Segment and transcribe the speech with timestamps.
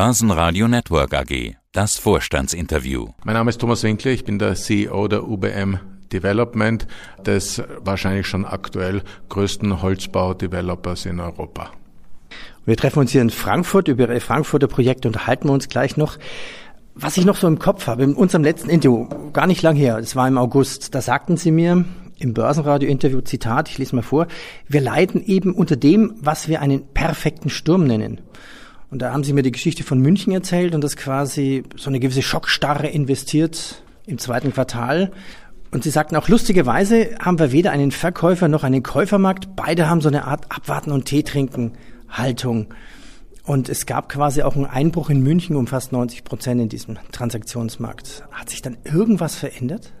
[0.00, 1.56] Börsenradio Network AG.
[1.72, 3.08] Das Vorstandsinterview.
[3.24, 5.80] Mein Name ist Thomas Winkler, ich bin der CEO der UBM
[6.12, 6.86] Development,
[7.26, 11.72] des wahrscheinlich schon aktuell größten Holzbau-Developers in Europa.
[12.64, 13.88] Wir treffen uns hier in Frankfurt.
[13.88, 16.16] Über Ihre Frankfurter Projekte unterhalten wir uns gleich noch.
[16.94, 19.96] Was ich noch so im Kopf habe, in unserem letzten Interview, gar nicht lang her,
[19.98, 21.84] das war im August, da sagten Sie mir
[22.20, 24.28] im Börsenradio-Interview, Zitat, ich lese mal vor,
[24.68, 28.20] wir leiden eben unter dem, was wir einen perfekten Sturm nennen.
[28.90, 32.00] Und da haben sie mir die Geschichte von München erzählt und das quasi so eine
[32.00, 35.12] gewisse Schockstarre investiert im zweiten Quartal.
[35.70, 39.54] Und sie sagten auch, lustigerweise haben wir weder einen Verkäufer noch einen Käufermarkt.
[39.54, 41.72] Beide haben so eine Art Abwarten und Tee trinken
[42.08, 42.72] Haltung.
[43.44, 46.96] Und es gab quasi auch einen Einbruch in München um fast 90 Prozent in diesem
[47.12, 48.24] Transaktionsmarkt.
[48.30, 49.92] Hat sich dann irgendwas verändert?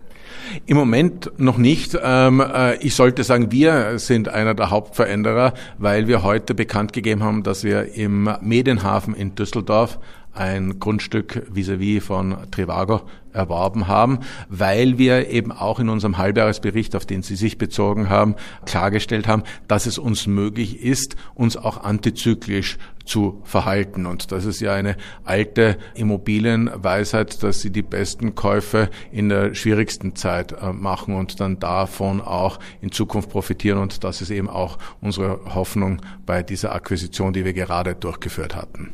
[0.66, 1.96] Im Moment noch nicht.
[2.02, 7.22] Ähm, äh, ich sollte sagen, wir sind einer der Hauptveränderer, weil wir heute bekannt gegeben
[7.22, 9.98] haben, dass wir im Medienhafen in Düsseldorf
[10.32, 16.96] ein Grundstück vis-à-vis -vis von Trivago erworben haben, weil wir eben auch in unserem Halbjahresbericht,
[16.96, 18.34] auf den Sie sich bezogen haben,
[18.66, 24.06] klargestellt haben, dass es uns möglich ist, uns auch antizyklisch zu verhalten.
[24.06, 30.14] Und das ist ja eine alte Immobilienweisheit, dass sie die besten Käufe in der schwierigsten
[30.14, 33.78] Zeit äh, machen und dann davon auch in Zukunft profitieren.
[33.78, 38.92] Und das ist eben auch unsere Hoffnung bei dieser Akquisition, die wir gerade durchgeführt hatten.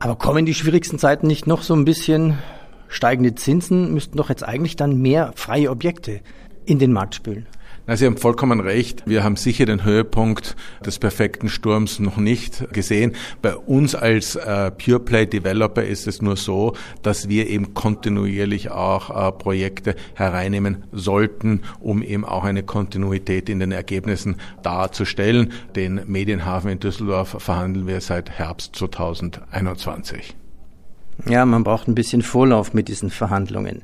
[0.00, 2.38] Aber kommen die schwierigsten Zeiten nicht noch so ein bisschen?
[2.88, 6.20] Steigende Zinsen müssten doch jetzt eigentlich dann mehr freie Objekte
[6.64, 7.46] in den Markt spülen.
[7.88, 9.04] Na, Sie haben vollkommen recht.
[9.06, 13.16] Wir haben sicher den Höhepunkt des perfekten Sturms noch nicht gesehen.
[13.40, 18.70] Bei uns als äh, Pure Play Developer ist es nur so, dass wir eben kontinuierlich
[18.70, 25.52] auch äh, Projekte hereinnehmen sollten, um eben auch eine Kontinuität in den Ergebnissen darzustellen.
[25.74, 30.36] Den Medienhafen in Düsseldorf verhandeln wir seit Herbst 2021.
[31.26, 33.80] Ja, man braucht ein bisschen Vorlauf mit diesen Verhandlungen.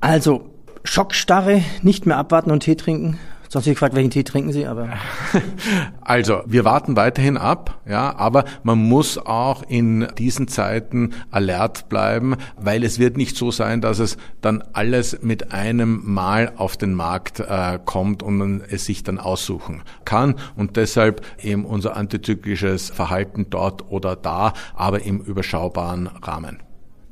[0.00, 0.51] Also
[0.84, 3.18] Schockstarre, nicht mehr abwarten und Tee trinken?
[3.52, 4.88] Sonst ich gefragt, welchen Tee trinken Sie, aber.
[6.00, 12.36] Also, wir warten weiterhin ab, ja, aber man muss auch in diesen Zeiten alert bleiben,
[12.56, 16.94] weil es wird nicht so sein, dass es dann alles mit einem Mal auf den
[16.94, 22.88] Markt äh, kommt und man es sich dann aussuchen kann und deshalb eben unser antizyklisches
[22.88, 26.62] Verhalten dort oder da, aber im überschaubaren Rahmen.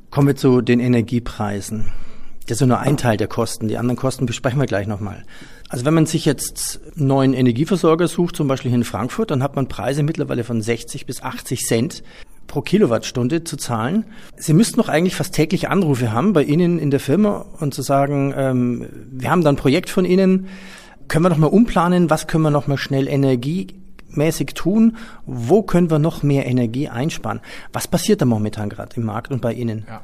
[0.09, 1.91] Kommen wir zu den Energiepreisen.
[2.47, 3.67] Das ist nur ein Teil der Kosten.
[3.67, 5.23] Die anderen Kosten besprechen wir gleich nochmal.
[5.69, 9.43] Also wenn man sich jetzt einen neuen Energieversorger sucht, zum Beispiel hier in Frankfurt, dann
[9.43, 12.03] hat man Preise mittlerweile von 60 bis 80 Cent
[12.47, 14.05] pro Kilowattstunde zu zahlen.
[14.35, 17.81] Sie müssten doch eigentlich fast täglich Anrufe haben bei Ihnen in der Firma und zu
[17.81, 20.47] sagen, ähm, wir haben da ein Projekt von Ihnen,
[21.07, 23.80] können wir noch mal umplanen, was können wir noch mal schnell Energie
[24.17, 24.97] mäßig tun?
[25.25, 27.41] Wo können wir noch mehr Energie einsparen?
[27.73, 29.85] Was passiert da momentan gerade im Markt und bei Ihnen?
[29.87, 30.01] Ja.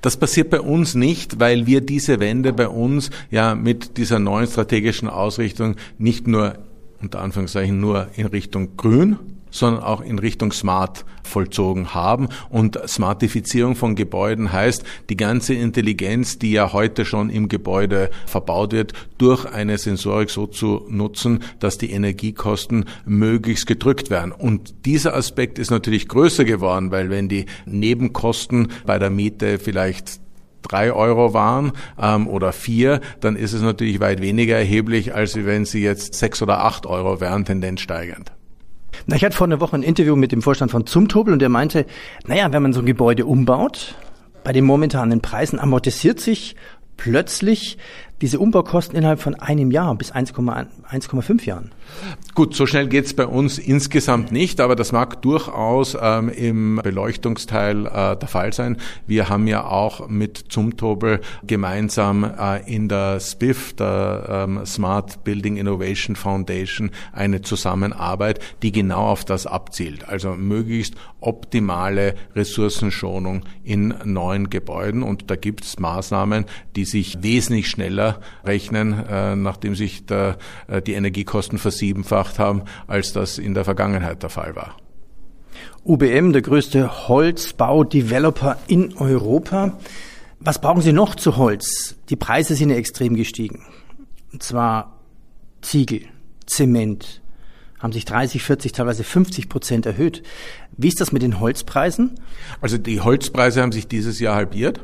[0.00, 4.46] Das passiert bei uns nicht, weil wir diese Wende bei uns ja mit dieser neuen
[4.46, 6.58] strategischen Ausrichtung nicht nur
[7.00, 9.18] unter Anführungszeichen nur in Richtung Grün,
[9.52, 12.28] sondern auch in Richtung Smart vollzogen haben.
[12.50, 18.72] Und Smartifizierung von Gebäuden heißt, die ganze Intelligenz, die ja heute schon im Gebäude verbaut
[18.72, 24.32] wird, durch eine Sensorik so zu nutzen, dass die Energiekosten möglichst gedrückt werden.
[24.32, 30.20] Und dieser Aspekt ist natürlich größer geworden, weil wenn die Nebenkosten bei der Miete vielleicht
[30.62, 35.64] drei Euro waren ähm, oder vier, dann ist es natürlich weit weniger erheblich, als wenn
[35.64, 38.32] sie jetzt sechs oder acht Euro wären, tendenz steigend.
[39.06, 41.48] Na, ich hatte vor einer Woche ein Interview mit dem Vorstand von Zumtobel und der
[41.48, 41.86] meinte,
[42.26, 43.96] naja, wenn man so ein Gebäude umbaut,
[44.44, 46.56] bei den momentanen Preisen amortisiert sich
[46.96, 47.78] plötzlich
[48.22, 51.72] diese Umbaukosten innerhalb von einem Jahr bis 1,5 Jahren.
[52.34, 57.86] Gut, so schnell geht's bei uns insgesamt nicht, aber das mag durchaus ähm, im Beleuchtungsteil
[57.86, 58.78] äh, der Fall sein.
[59.08, 65.56] Wir haben ja auch mit Zumtobel gemeinsam äh, in der SPIF, der ähm, Smart Building
[65.56, 70.08] Innovation Foundation, eine Zusammenarbeit, die genau auf das abzielt.
[70.08, 75.02] Also möglichst optimale Ressourcenschonung in neuen Gebäuden.
[75.02, 78.11] Und da gibt's Maßnahmen, die sich wesentlich schneller
[78.44, 80.36] rechnen, äh, nachdem sich da,
[80.68, 84.76] äh, die Energiekosten versiebenfacht haben, als das in der Vergangenheit der Fall war.
[85.84, 89.78] UBM, der größte Holzbau-Developer in Europa.
[90.38, 91.96] Was brauchen Sie noch zu Holz?
[92.08, 93.64] Die Preise sind ja extrem gestiegen.
[94.32, 95.00] Und zwar
[95.60, 96.02] Ziegel,
[96.46, 97.22] Zement,
[97.82, 100.22] haben sich 30, 40, teilweise 50 Prozent erhöht.
[100.76, 102.12] Wie ist das mit den Holzpreisen?
[102.60, 104.80] Also die Holzpreise haben sich dieses Jahr halbiert.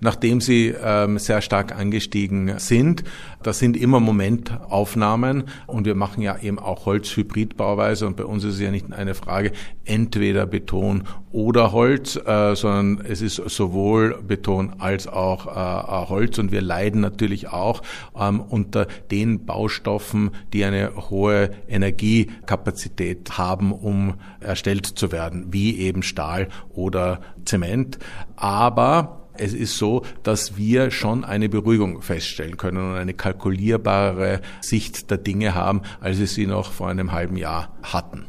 [0.00, 3.04] Nachdem sie ähm, sehr stark angestiegen sind.
[3.42, 8.54] Das sind immer Momentaufnahmen und wir machen ja eben auch Holzhybridbauweise und bei uns ist
[8.54, 9.52] es ja nicht eine Frage
[9.84, 16.52] entweder Beton oder Holz, äh, sondern es ist sowohl Beton als auch äh, Holz und
[16.52, 17.82] wir leiden natürlich auch
[18.18, 26.02] ähm, unter den Baustoffen, die eine hohe Energiekapazität haben, um erstellt zu werden, wie eben
[26.02, 27.98] Stahl oder Zement.
[28.36, 35.10] Aber es ist so, dass wir schon eine Beruhigung feststellen können und eine kalkulierbare Sicht
[35.10, 38.26] der Dinge haben, als wir sie noch vor einem halben Jahr hatten.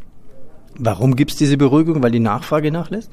[0.77, 2.03] Warum gibt es diese Beruhigung?
[2.03, 3.11] Weil die Nachfrage nachlässt?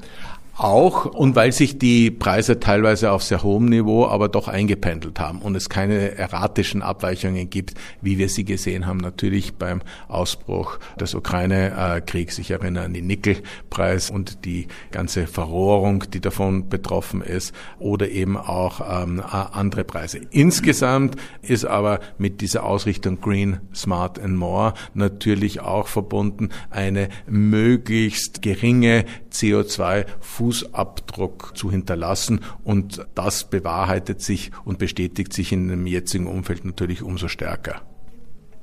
[0.55, 5.41] Auch und weil sich die Preise teilweise auf sehr hohem Niveau aber doch eingependelt haben
[5.41, 11.15] und es keine erratischen Abweichungen gibt, wie wir sie gesehen haben, natürlich beim Ausbruch des
[11.15, 12.37] Ukraine-Kriegs.
[12.37, 18.37] Ich erinnere an den Nickelpreis und die ganze Verrohrung, die davon betroffen ist oder eben
[18.37, 20.19] auch ähm, andere Preise.
[20.29, 28.43] Insgesamt ist aber mit dieser Ausrichtung Green, Smart and More natürlich auch verbunden eine möglichst
[28.43, 32.41] geringe CO2 Fußabdruck zu hinterlassen.
[32.63, 37.81] Und das bewahrheitet sich und bestätigt sich in dem jetzigen Umfeld natürlich umso stärker.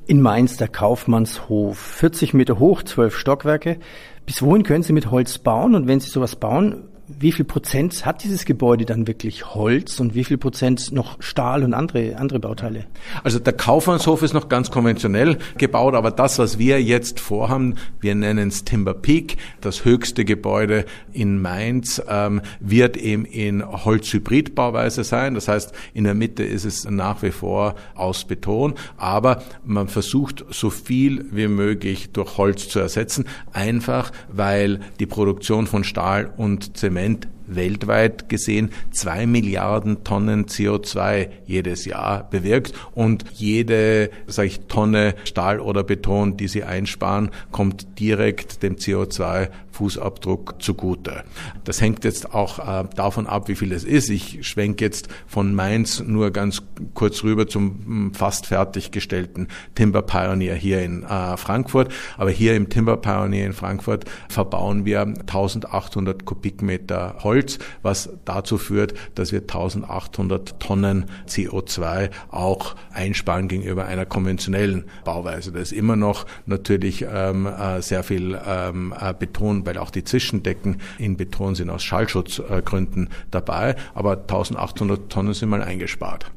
[0.06, 3.78] In Mainz der Kaufmannshof, 40 Meter hoch, 12 Stockwerke.
[4.26, 5.75] Bis wohin können Sie mit Holz bauen?
[5.75, 10.14] Und wenn Sie sowas bauen, wie viel Prozent hat dieses Gebäude dann wirklich Holz und
[10.14, 12.86] wie viel Prozent noch Stahl und andere, andere Bauteile?
[13.24, 18.14] Also der Kaufmannshof ist noch ganz konventionell gebaut, aber das, was wir jetzt vorhaben, wir
[18.14, 25.34] nennen es Timber Peak, das höchste Gebäude in Mainz, ähm, wird eben in Holzhybridbauweise sein.
[25.34, 30.44] Das heißt, in der Mitte ist es nach wie vor aus Beton, aber man versucht
[30.50, 36.76] so viel wie möglich durch Holz zu ersetzen, einfach weil die Produktion von Stahl und
[36.76, 44.61] Zement Moment weltweit gesehen zwei Milliarden Tonnen CO2 jedes Jahr bewirkt und jede, sag ich,
[44.69, 51.25] Tonne Stahl oder Beton, die sie einsparen, kommt direkt dem CO2-Fußabdruck zugute.
[51.64, 54.11] Das hängt jetzt auch äh, davon ab, wie viel es ist.
[54.11, 56.62] Ich schwenke jetzt von Mainz nur ganz
[56.94, 61.93] kurz rüber zum hm, fast fertiggestellten Timber Pioneer hier in äh, Frankfurt.
[62.17, 68.58] Aber hier im Timber Pioneer in Frankfurt verbauen wir 1800 Kubikmeter Holz Holz, was dazu
[68.58, 75.52] führt, dass wir 1800 Tonnen CO2 auch einsparen gegenüber einer konventionellen Bauweise.
[75.52, 80.04] Da ist immer noch natürlich ähm, äh, sehr viel ähm, äh, Beton, weil auch die
[80.04, 86.31] Zwischendecken in Beton sind aus Schallschutzgründen dabei, aber 1800 Tonnen sind mal eingespart.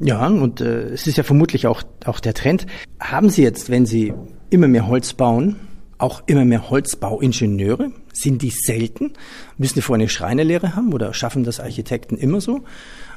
[0.00, 2.66] Ja, und äh, es ist ja vermutlich auch, auch der Trend.
[3.00, 4.12] Haben Sie jetzt, wenn Sie
[4.48, 5.56] immer mehr Holz bauen,
[5.98, 7.92] auch immer mehr Holzbauingenieure?
[8.12, 9.12] Sind die selten?
[9.58, 12.64] Müssen die vorher eine Schreinerlehre haben oder schaffen das Architekten immer so?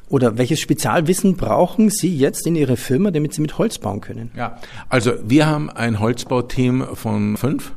[0.10, 4.31] Oder welches Spezialwissen brauchen Sie jetzt in Ihrer Firma, damit Sie mit Holz bauen können?
[4.36, 4.60] Ja,
[4.90, 7.72] also wir haben ein Holzbauteam von fünf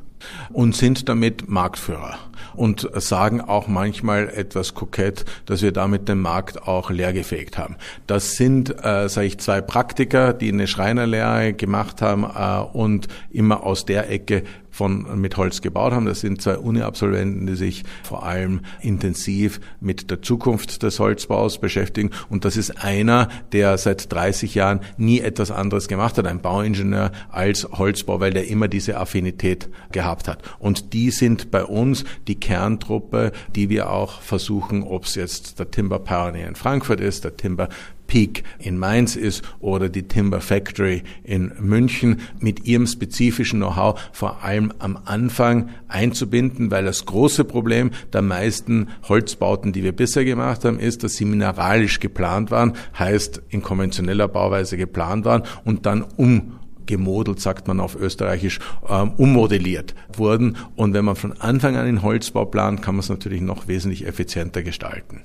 [0.52, 2.18] und sind damit Marktführer
[2.54, 7.76] und sagen auch manchmal etwas kokett, dass wir damit den Markt auch leergefegt haben.
[8.06, 13.62] Das sind, äh, sage ich, zwei Praktiker, die eine Schreinerlehre gemacht haben äh, und immer
[13.62, 14.42] aus der Ecke
[14.76, 16.04] von, mit Holz gebaut haben.
[16.04, 22.10] Das sind zwei Uni-Absolventen, die sich vor allem intensiv mit der Zukunft des Holzbaus beschäftigen.
[22.28, 27.10] Und das ist einer, der seit 30 Jahren nie etwas anderes gemacht hat, ein Bauingenieur
[27.30, 30.42] als Holzbau, weil der immer diese Affinität gehabt hat.
[30.58, 35.70] Und die sind bei uns die Kerntruppe, die wir auch versuchen, ob es jetzt der
[35.70, 37.70] Timber Pioneer in Frankfurt ist, der Timber
[38.06, 44.42] Peak in Mainz ist oder die Timber Factory in München mit ihrem spezifischen Know-how vor
[44.42, 50.64] allem am Anfang einzubinden, weil das große Problem der meisten Holzbauten, die wir bisher gemacht
[50.64, 56.04] haben, ist, dass sie mineralisch geplant waren, heißt in konventioneller Bauweise geplant waren und dann
[56.16, 60.56] um gemodelt, sagt man auf Österreichisch, ähm, ummodelliert wurden.
[60.76, 64.06] Und wenn man von Anfang an in Holzbau plant, kann man es natürlich noch wesentlich
[64.06, 65.22] effizienter gestalten.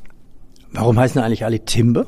[0.74, 2.06] Warum heißen eigentlich alle Timber?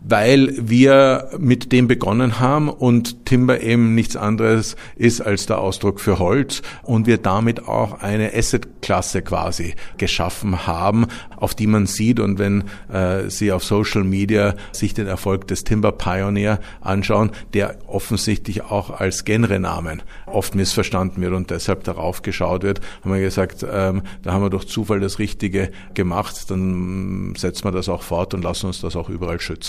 [0.00, 6.00] Weil wir mit dem begonnen haben und Timber eben nichts anderes ist als der Ausdruck
[6.00, 12.20] für Holz und wir damit auch eine Assetklasse quasi geschaffen haben, auf die man sieht
[12.20, 17.76] und wenn äh, Sie auf Social Media sich den Erfolg des Timber Pioneer anschauen, der
[17.86, 23.64] offensichtlich auch als Genrenamen oft missverstanden wird und deshalb darauf geschaut wird, haben wir gesagt,
[23.70, 28.34] ähm, da haben wir durch Zufall das Richtige gemacht, dann setzen wir das auch fort
[28.34, 29.61] und lassen uns das auch überall schützen.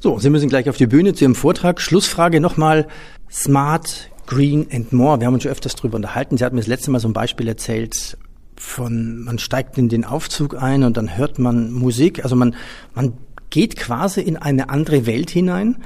[0.00, 1.80] So, Sie müssen gleich auf die Bühne zu Ihrem Vortrag.
[1.80, 2.86] Schlussfrage nochmal.
[3.30, 5.20] Smart, Green and More.
[5.20, 6.36] Wir haben uns schon öfters darüber unterhalten.
[6.36, 8.16] Sie hatten mir das letzte Mal so ein Beispiel erzählt.
[8.56, 12.22] von, man steigt in den Aufzug ein und dann hört man Musik.
[12.22, 12.54] Also man,
[12.94, 13.14] man
[13.50, 15.76] geht quasi in eine andere Welt hinein.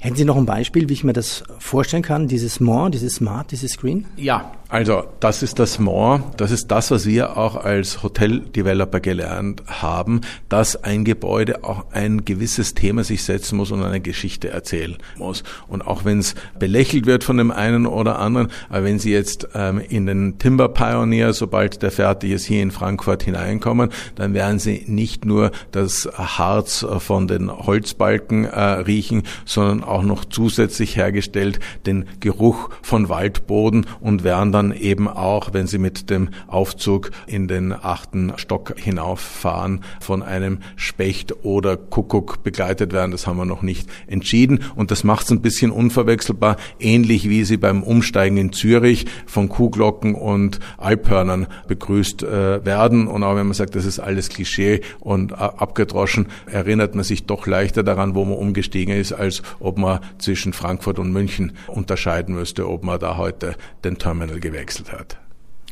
[0.00, 3.50] Hätten Sie noch ein Beispiel, wie ich mir das vorstellen kann, dieses More, dieses Smart,
[3.50, 4.06] dieses Screen?
[4.16, 9.62] Ja, also das ist das More, das ist das, was wir auch als Hotel-Developer gelernt
[9.66, 10.20] haben,
[10.50, 15.42] dass ein Gebäude auch ein gewisses Thema sich setzen muss und eine Geschichte erzählen muss.
[15.68, 19.48] Und auch wenn es belächelt wird von dem einen oder anderen, aber wenn Sie jetzt
[19.54, 24.58] ähm, in den Timber Pioneer, sobald der fertig ist, hier in Frankfurt hineinkommen, dann werden
[24.58, 31.58] Sie nicht nur das Harz von den Holzbalken äh, riechen, sondern auch noch zusätzlich hergestellt
[31.86, 37.48] den Geruch von Waldboden und werden dann eben auch, wenn sie mit dem Aufzug in
[37.48, 43.12] den achten Stock hinauffahren, von einem Specht oder Kuckuck begleitet werden.
[43.12, 47.44] Das haben wir noch nicht entschieden und das macht es ein bisschen unverwechselbar, ähnlich wie
[47.44, 53.06] sie beim Umsteigen in Zürich von Kuhglocken und Alphörnern begrüßt äh, werden.
[53.06, 57.46] Und auch wenn man sagt, das ist alles Klischee und abgedroschen, erinnert man sich doch
[57.46, 62.68] leichter daran, wo man umgestiegen ist, als ob man zwischen Frankfurt und München unterscheiden müsste,
[62.68, 65.18] ob man da heute den Terminal gewechselt hat.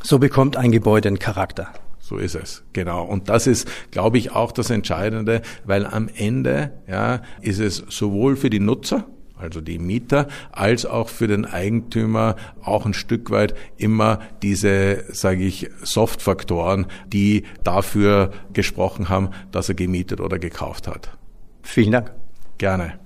[0.02, 1.73] So bekommt ein Gebäude einen Charakter.
[1.99, 3.04] So ist es, genau.
[3.04, 8.37] Und das ist, glaube ich, auch das Entscheidende, weil am Ende ja, ist es sowohl
[8.37, 9.06] für die Nutzer,
[9.37, 15.42] also die Mieter, als auch für den Eigentümer auch ein Stück weit immer diese, sage
[15.42, 21.11] ich, Soft-Faktoren, die dafür gesprochen haben, dass er gemietet oder gekauft hat.
[21.62, 22.12] Vielen Dank.
[22.59, 23.06] Gerne.